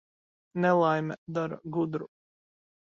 Nelaime 0.61 1.19
dara 1.33 1.61
gudru. 1.77 2.07